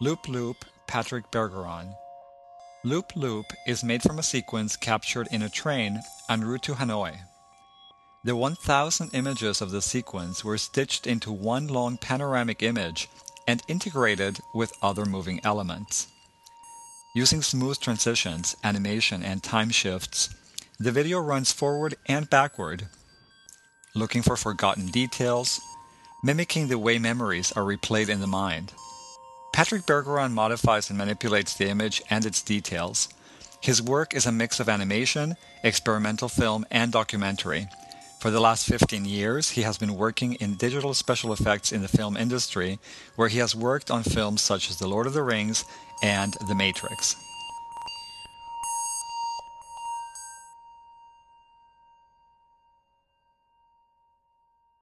Loop 0.00 0.26
Loop 0.28 0.64
Patrick 0.88 1.30
Bergeron. 1.30 1.94
Loop 2.82 3.14
Loop 3.14 3.46
is 3.64 3.84
made 3.84 4.02
from 4.02 4.18
a 4.18 4.24
sequence 4.24 4.76
captured 4.76 5.28
in 5.30 5.40
a 5.40 5.48
train 5.48 6.02
en 6.28 6.42
route 6.42 6.64
to 6.64 6.74
Hanoi. 6.74 7.16
The 8.24 8.34
1000 8.34 9.10
images 9.14 9.62
of 9.62 9.70
the 9.70 9.80
sequence 9.80 10.44
were 10.44 10.58
stitched 10.58 11.06
into 11.06 11.30
one 11.30 11.68
long 11.68 11.96
panoramic 11.96 12.60
image 12.60 13.08
and 13.46 13.62
integrated 13.68 14.40
with 14.52 14.76
other 14.82 15.04
moving 15.04 15.40
elements. 15.44 16.08
Using 17.14 17.40
smooth 17.40 17.78
transitions, 17.78 18.56
animation, 18.64 19.22
and 19.22 19.44
time 19.44 19.70
shifts, 19.70 20.28
the 20.80 20.90
video 20.90 21.20
runs 21.20 21.52
forward 21.52 21.94
and 22.08 22.28
backward, 22.28 22.88
looking 23.94 24.22
for 24.22 24.36
forgotten 24.36 24.88
details, 24.88 25.60
mimicking 26.24 26.66
the 26.66 26.80
way 26.80 26.98
memories 26.98 27.52
are 27.52 27.62
replayed 27.62 28.08
in 28.08 28.20
the 28.20 28.26
mind. 28.26 28.72
Patrick 29.54 29.86
Bergeron 29.86 30.32
modifies 30.32 30.90
and 30.90 30.98
manipulates 30.98 31.54
the 31.54 31.68
image 31.68 32.02
and 32.10 32.26
its 32.26 32.42
details. 32.42 33.08
His 33.60 33.80
work 33.80 34.12
is 34.12 34.26
a 34.26 34.32
mix 34.32 34.58
of 34.58 34.68
animation, 34.68 35.36
experimental 35.62 36.28
film, 36.28 36.66
and 36.72 36.90
documentary. 36.90 37.68
For 38.18 38.32
the 38.32 38.40
last 38.40 38.66
15 38.66 39.04
years, 39.04 39.50
he 39.50 39.62
has 39.62 39.78
been 39.78 39.94
working 39.94 40.34
in 40.34 40.56
digital 40.56 40.92
special 40.92 41.32
effects 41.32 41.70
in 41.70 41.82
the 41.82 41.88
film 41.88 42.16
industry, 42.16 42.80
where 43.14 43.28
he 43.28 43.38
has 43.38 43.54
worked 43.54 43.92
on 43.92 44.02
films 44.02 44.42
such 44.42 44.70
as 44.70 44.78
The 44.78 44.88
Lord 44.88 45.06
of 45.06 45.12
the 45.12 45.22
Rings 45.22 45.64
and 46.02 46.34
The 46.48 46.56
Matrix. 46.56 47.14